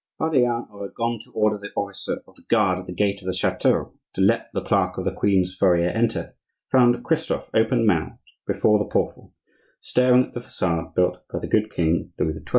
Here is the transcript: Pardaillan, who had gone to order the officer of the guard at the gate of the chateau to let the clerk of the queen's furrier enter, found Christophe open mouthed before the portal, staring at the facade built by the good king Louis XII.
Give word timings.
Pardaillan, 0.19 0.67
who 0.71 0.81
had 0.81 0.95
gone 0.95 1.19
to 1.19 1.31
order 1.35 1.59
the 1.59 1.69
officer 1.75 2.23
of 2.27 2.33
the 2.33 2.41
guard 2.49 2.79
at 2.79 2.87
the 2.87 2.91
gate 2.91 3.21
of 3.21 3.27
the 3.27 3.35
chateau 3.37 3.93
to 4.15 4.21
let 4.21 4.49
the 4.51 4.63
clerk 4.63 4.97
of 4.97 5.05
the 5.05 5.11
queen's 5.13 5.53
furrier 5.55 5.89
enter, 5.89 6.33
found 6.71 7.05
Christophe 7.05 7.51
open 7.53 7.85
mouthed 7.85 8.17
before 8.47 8.79
the 8.79 8.85
portal, 8.89 9.31
staring 9.79 10.25
at 10.25 10.33
the 10.33 10.39
facade 10.41 10.95
built 10.95 11.17
by 11.31 11.37
the 11.37 11.45
good 11.47 11.71
king 11.71 12.13
Louis 12.17 12.33
XII. 12.33 12.45